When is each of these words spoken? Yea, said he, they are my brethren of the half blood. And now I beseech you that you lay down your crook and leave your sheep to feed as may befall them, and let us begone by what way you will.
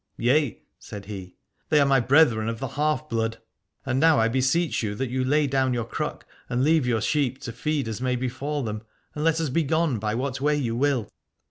Yea, 0.17 0.59
said 0.79 1.05
he, 1.05 1.35
they 1.69 1.79
are 1.79 1.85
my 1.85 1.99
brethren 1.99 2.49
of 2.49 2.57
the 2.57 2.69
half 2.69 3.07
blood. 3.07 3.37
And 3.85 3.99
now 3.99 4.17
I 4.17 4.29
beseech 4.29 4.81
you 4.81 4.95
that 4.95 5.11
you 5.11 5.23
lay 5.23 5.45
down 5.45 5.75
your 5.75 5.85
crook 5.85 6.25
and 6.49 6.63
leave 6.63 6.87
your 6.87 7.01
sheep 7.01 7.39
to 7.41 7.51
feed 7.51 7.87
as 7.87 8.01
may 8.01 8.15
befall 8.15 8.63
them, 8.63 8.81
and 9.13 9.23
let 9.23 9.39
us 9.39 9.49
begone 9.51 9.99
by 9.99 10.15
what 10.15 10.41
way 10.41 10.55
you 10.55 10.75
will. 10.75 11.07